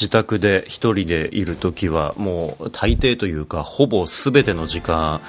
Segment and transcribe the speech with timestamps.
[0.00, 5.20] 自宅で一人でいる時はもう大抵というかほぼ全ての時間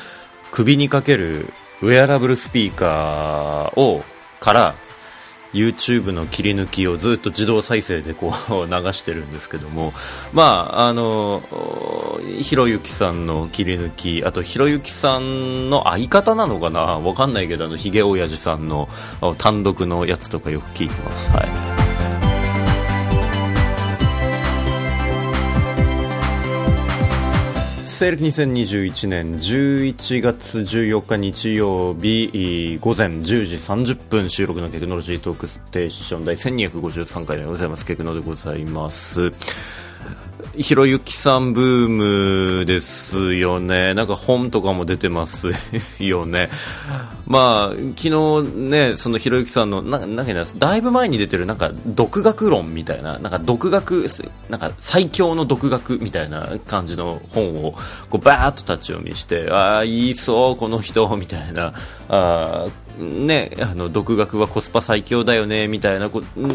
[0.51, 1.47] 首にかける
[1.81, 4.03] ウェアラブルスピーカーを
[4.39, 4.75] から
[5.51, 8.31] YouTube の切り抜きをずっと自動再生でこう
[8.67, 9.93] 流してるんですけども、
[10.31, 11.41] まあ、あの、
[12.39, 16.99] ひろゆきさんの切り抜き、あとひろゆきさんの相方なのかな？
[16.99, 18.87] わかんないけど、あの、ひげおやじさんの
[19.39, 21.31] 単独のやつとかよく聞いてます。
[21.31, 21.68] はい。
[27.99, 37.85] 西暦2021年11月14日日曜日午前10時30分収録のテクノロジートークステーション第1253回でございます。
[37.85, 39.33] ケクノでございます。
[40.57, 43.93] ひろゆきさんブームですよね。
[43.93, 45.51] なんか本とかも出てます
[45.99, 46.49] よね。
[47.27, 54.07] まあ、昨日ね、そのひろゆきさんの、ななんかだいぶ前に出てるなんか独学論みたいな、なんか独学、
[54.49, 57.73] なんか最強の独学みたいな感じの本を
[58.09, 61.73] こうバーッと立ち読みして、ああ、いいそう、この人、みたいな、
[62.09, 62.65] あ
[62.97, 66.09] ね、あの独学はコスパ最強だよねみたいな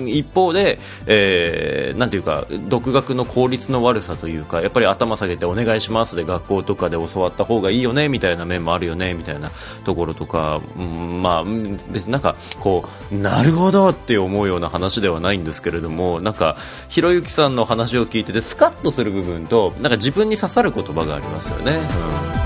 [0.06, 9.50] 一方で、えー、なんていうか独学の効率の悪さというかやっぱり頭下げてお願いしますで学校とかで教わった方がいいよねみたいな面もあるよねみたいな
[9.84, 16.56] ところとか、うん、まあ別になんかこうなるほどって思うような話ではないんですけれどもなんか
[16.88, 21.72] ひろゆきさんの話を聞いててスカッとする部分となんか自分に刺さる言葉がありますよね。
[22.38, 22.43] うん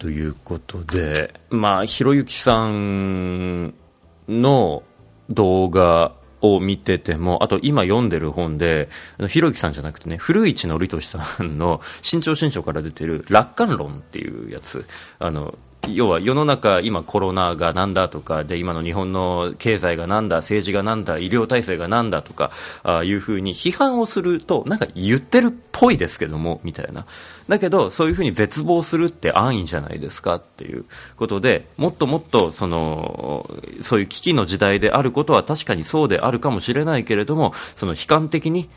[0.00, 3.74] ということで、まあ、ひろゆきさん
[4.28, 4.82] の
[5.28, 8.88] 動画を見てても、あと今読んでる本で、
[9.28, 14.86] ひろゆきさんじゃなくてね、古市憲寿さんの新潮新潮から出てる楽観論っていうやつ、
[15.18, 22.50] あの、要は世の中、今コロナがなんだとかで今の日本の経済がなんだ政治がなんだ医療体制がなんだとか
[22.82, 27.06] あいうふうに批判をするとなんか言ってるっぽいですけどもみたいな。
[27.48, 30.84] だけどそういうふうに絶望するって安易じゃないですかっていう
[31.16, 33.50] ことでもっともっとその
[33.82, 38.70] そういう危機の時代であることは確かにそうであるかもしれないけれどもその悲観的に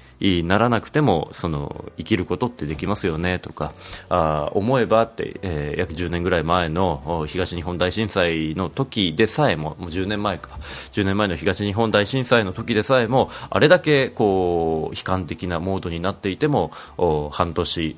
[0.45, 3.73] ならなくてもその生きることってできますよねとか
[4.09, 10.49] あ思えばって、えー、約10年ぐらい前の東日本大震災の時でさえももう10年前か。
[10.91, 16.71] 10年前の東日本大震災の時でさえもあれだけこう悲観的なモードになっていても
[17.31, 17.95] 半年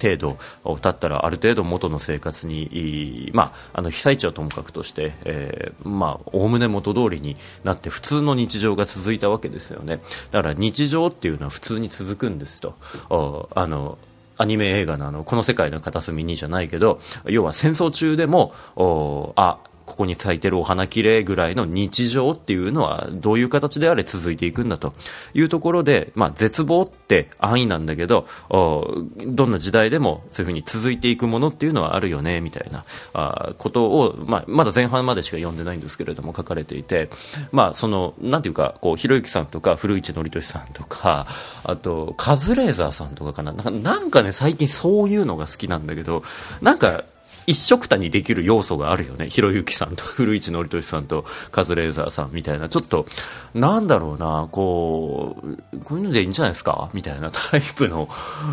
[0.00, 10.00] 程度経ったらある程度元の生活に、まあ、あの被災地はともかくとして、えー、まあ、おおむね元通りになって普通の日常が続いたわけですよね。
[10.30, 12.74] だから日常っていうのは普通に続くんですと。
[13.54, 13.98] あの
[14.36, 18.54] アニメ映画のあのこの世界の片隅にじゃないけど要は戦争中でも
[19.36, 24.92] あここに咲いてるお花きれいぐらいの日常っていうのはどういう形であれ続いていくんだと
[25.32, 32.84] いうところで、まあ、絶望って安易なんだけどどんな時代でもそういうふうに続いていくものっていうのはあるよねみたいな
[33.14, 37.08] あことを、まあ、まだ前半までしか読んでないんですけれども書かれていて、
[37.50, 41.26] まあ、そのなんていうかこうひろゆきさんとか古市憲寿さんとか
[41.64, 43.52] あとカズレーザーさんとかかな。
[43.70, 46.22] なんかね最近そういうのが好きなんだけど
[46.60, 47.04] なんか
[47.48, 49.30] 一緒くたにできる要素があるよね。
[49.30, 53.06] ひろゆきさんと 古市憲寿さんとカズレーザーさんみたいな、ちょっと、
[53.54, 56.90] なんだろうな、こう、こういうのでいいんじゃないですか？
[56.92, 58.06] みたいな タイプの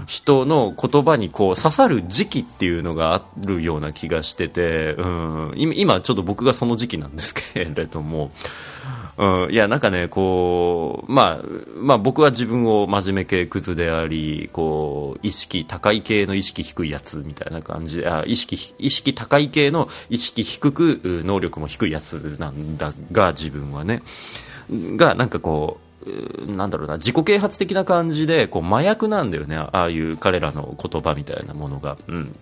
[0.07, 8.31] 人の言葉にこう刺さる時期っていうのがあるような気がしてて、うん、今ちょっと僕がその時期なんですけれども、
[9.18, 11.46] うん、いや、なんかね、こう、まあ、
[11.78, 24.02] まあ僕は自分を真面目系クズであり、こう、意識高い系の意識低いやつみたいな感じで、あ意識、意識高い系の意識低く、能力も低いやつなんだが、自分はね。
[24.70, 29.56] が、なんかこう、なんだろうな、自己啓発的な感じで、こう、麻薬なんだよね。
[29.56, 31.98] ああいう彼らの言葉みたいなものが。
[32.07, 32.36] うん。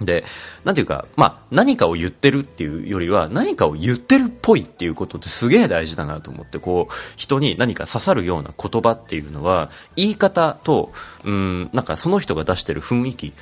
[0.00, 0.24] で、
[0.64, 10.92] なんていうか、まあ、何かを言ってるっていうよりは、何かを言ってるっぽいっていうことってすげえ大事だなと思って、こう、人に何か刺さるような言葉っていうのは、言い方と、
[11.24, 13.32] うん、なんかその人が出してる雰囲気、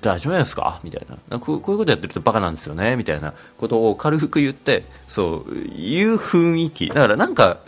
[0.00, 0.80] 大丈夫ですか？
[0.82, 1.60] みたいなこう。
[1.60, 2.96] こういうことやってるとバカなんですよね？
[2.96, 6.88] みたいなことを軽く言って、そう、いう雰囲気。
[6.88, 7.58] だからなんか、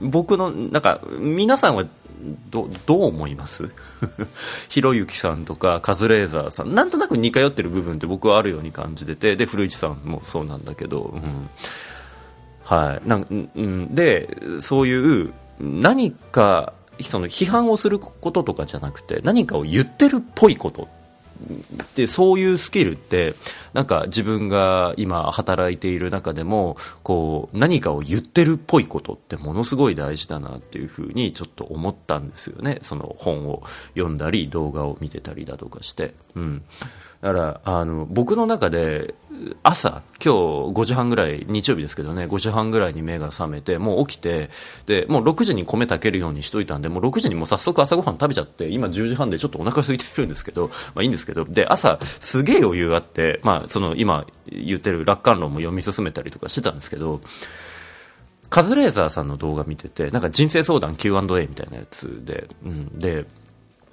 [0.00, 1.84] 僕の、なんか、皆さんは
[2.50, 3.70] どどう思います？
[4.68, 6.74] ひろゆきさんとかカズレーザーさん。
[6.74, 11.48] なんとなく似通ってる部分って僕はあるように感じててで古市さんもそうなんだけど、うん、
[12.64, 13.08] はい。
[13.08, 20.88] なん、うん、でそういう何かその批判をすることとかじゃなくて何かを言ってるっぽいこと
[21.94, 23.34] でそういうスキルって
[23.72, 32.78] なんか自分が今働いている中でもこう何かを言ってるっぽいことってものすごい大事だなっていうふうにちょっと思ったんですよね。
[32.82, 33.62] その本を
[33.94, 36.62] 読んだり動画を見てたりだとかして、うん、
[37.20, 39.14] だからあの僕の中で
[39.62, 40.38] 朝今日
[40.72, 44.50] 5時半ぐらい日曜日ですけどね5時半ぐらいに目が覚めてもう起きて
[44.86, 57.20] でもう6時に米炊けるようにしといたんでもう6時にもう早速朝ごはん食べちゃって今10時半でちょっとお腹空いてるんですけど、まあ、いいんですけどで朝すげえ余裕があって、まあ、その今言ってる楽観論も読み進めたりとかしてたんですけど
[58.48, 63.26] カズレーザーさんの動画見ててなんか人生相談 Q&A みたいなやつで、うん、で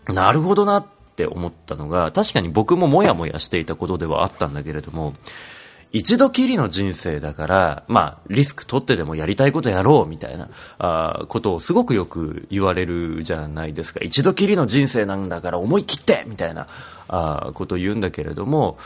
[0.08, 5.14] なるほどなってって思ったのが、確かに僕ももやもやしていたことではあったんだけれども、
[5.92, 10.50] 一度きりの人生だから、まあ、リスク取ってでもやりたいことやろうみたいな、
[10.80, 14.00] あことをすごくよく言われるじゃないですか。
[14.02, 16.68] 一度きりの人生なんだから思い切ってみたいな、
[17.10, 18.80] あことを言うんだけれども、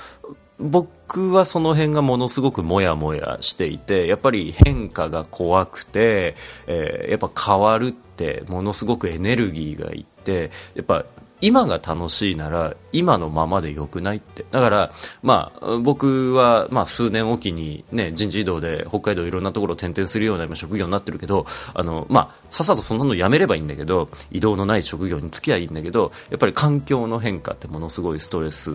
[0.59, 6.35] 僕はその辺がものすごくもやもやしていて、やっぱり変化が怖くて、
[6.65, 11.05] えー、やっぱ変わるってものすごくエネルギーがいって、やっぱ
[11.39, 14.45] 今が楽しいなら今のままでよくないって。
[14.49, 14.91] だから
[15.21, 28.69] まあ僕はまあ数年おきにね人事異動で北海道いろんなところを転々するような職業になってるけどあのまあさっさとそんなのやめればいいんだけど移動のない職業に付き合いいいんだけどやっぱり環境の変化ってものすごいストレス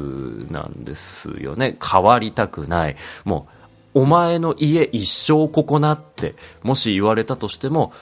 [0.51, 1.77] なんですよね。
[1.83, 2.97] 変わりたくない。
[3.25, 3.47] も
[3.95, 7.93] うお前の家一生ここなってもし言われたとしても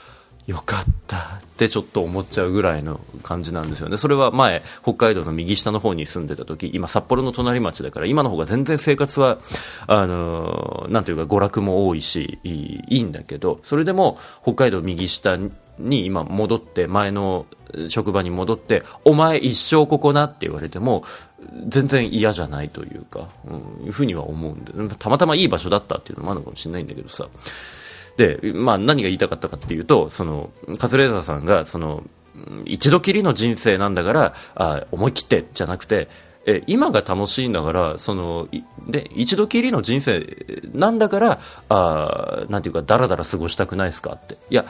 [0.51, 1.21] よかったっ
[1.57, 3.97] てちょっと思っちゃうぐらいの感じなんですよね。
[3.97, 9.39] それは前、北海道の右下の方に住んでた時、今札幌の隣町だから、今の方が全然生活は、
[9.87, 15.39] あの、なんていうか娯楽も多いし、いいんだけど、それでも北海道右下
[15.79, 17.47] に今戻って、前の
[17.89, 21.05] 職場に戻って、お前一生ここなって言われても、
[21.69, 27.29] 全然嫌じゃないというか、うん、いうふうには思うんで、たまたまいい場所だったっていうのもあるのかもしれないんだけどさ。
[28.21, 32.05] で、まあ、何が言いたかったかっていうとそのカズレーザーさんがその
[32.67, 36.09] 一度きりの人生なんだからあ思い切ってじゃなくて
[36.45, 38.49] え今が楽しいんだからその
[38.87, 40.27] で一度きりの人生
[40.75, 41.41] なんだから
[41.71, 44.67] あなんていうかだらだら過ごしたくないですかっていや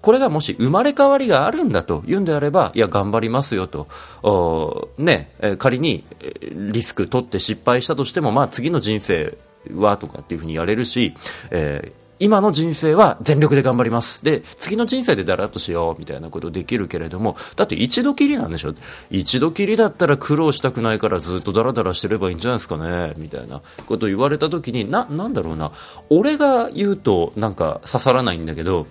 [0.00, 4.90] これがもし生まれ変わりがあるんだと言うんであれば、いや、頑張りますよと。
[4.98, 6.04] ね、仮に
[6.50, 9.38] リスク取って失敗したとしても、まあ次の人生
[9.74, 11.14] はとかっていうふうにやれるし、
[11.50, 14.24] えー今の人生は全力で頑張ります。
[14.24, 18.74] で、次の人生でだらっとしよう、みたいなことできるけれども、だって一度きりなんでしょ？
[19.10, 25.72] 一度きりだったら苦労したくないからずっとダラダラしてればいいんじゃないですかね、みたいなこと言われた時に、な、なんだろうな、
[26.08, 28.86] 俺が言うとなんか刺さらないんだけど、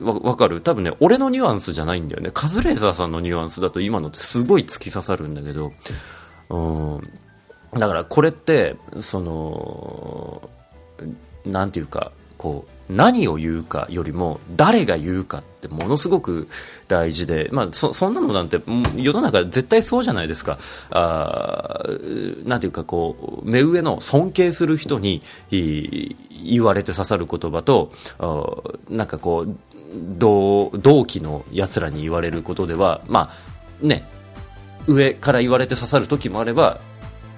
[0.00, 0.60] わ、わかる？
[0.60, 2.30] 多分ね、俺のニュアンスじゃないんだよね。
[2.32, 5.72] カズレーザーさんのニュアンスだと今のってすごい突き刺さるんだけど、
[6.48, 6.58] う
[6.98, 7.00] ん。
[7.78, 10.48] だからこれって、その、
[11.44, 16.48] なんていうか、こう何を言うかよりも誰が言うかってものすごく
[16.88, 18.62] 大事で、まあ、そそんなのなんて
[18.96, 20.56] 世の中絶対そうじゃないですか。
[20.88, 21.84] あ
[22.44, 25.20] なんていうかこう目上の尊敬する人に
[25.50, 27.92] 言われて刺さる言葉と
[28.88, 29.54] なんかこう
[29.92, 33.30] 同同期のやつらに言われることではま
[33.82, 34.08] あね
[34.86, 36.80] 上から言われて刺さる時もあれば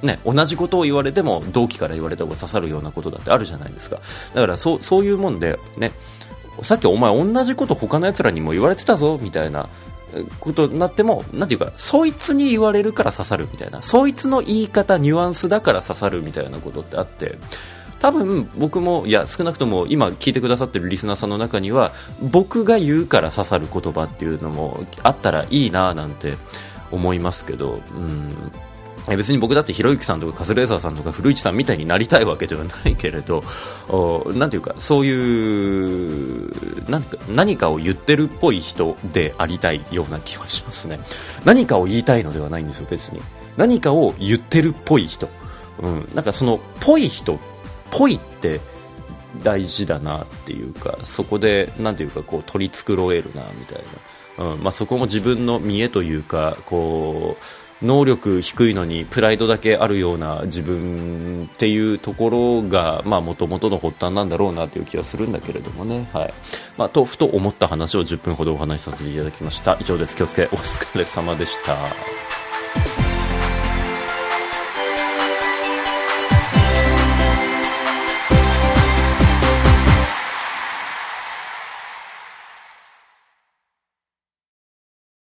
[0.02, 4.00] ね、同じことを言われても同期から言われた方が刺さるようなことだってあるじゃないですか
[4.35, 5.92] だからそうそういうもんで、ね、
[6.62, 9.68] さっきお前同じこと他のやつらにも言われてたぞみたいな
[10.40, 17.38] ことになっても、なんていうか、そいつに言われるから刺さるみたいな、そいつの言い方、ニュアンスだから刺さるみたいなことってあって、
[17.99, 26.37] 多分僕も、いや、少なくとも今聞いてくださってるリスナーさんの中には、僕が言うから刺さる言葉っていうのもあったらいいななんて
[26.90, 28.35] 思いますけど、うん。
[29.09, 33.42] 別に僕だってひろゆきさんとかカズレーザーさんとか古市さんみたいになりたいわけではないけれど、
[34.35, 36.52] なんていうか、そういう
[36.88, 41.00] 何か、何かを言ってるっぽい人でありたいような気はしますね。
[41.44, 43.21] 何かを言いたいのではないんですよ、別に。
[43.56, 45.28] 何かを言ってるっぽい人。
[45.80, 47.38] うん、なんかその、ぽい人、
[47.90, 48.61] ぽいって
[49.42, 53.82] 大事だなっていうか、そこで、なんていうか、こう、取り繕えるな、みたい
[54.38, 54.44] な。
[54.52, 57.44] うん、まあそこも自分の見栄というか、こう、
[57.82, 66.34] 能力低いのにプライドだけあるような自分っていうところがもともとの発端なんだろうなという気がするんだけれどもね、はい。
[66.76, 69.76] まあ、とふと思った話を10分ほどお話しさせていただきました。
[69.80, 70.16] 以上です。
[70.16, 70.44] 気をつけ。
[70.44, 72.31] お疲れ様でした。